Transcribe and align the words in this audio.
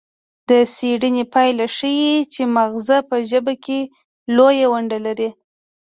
د 0.49 0.51
څیړنې 0.75 1.23
پایله 1.33 1.65
ښيي 1.75 2.15
چې 2.33 2.41
مغزه 2.55 2.97
په 3.09 3.17
ژبه 3.29 3.53
کې 3.65 3.79
لویه 4.35 4.67
ونډه 4.73 4.99
لري 5.05 5.29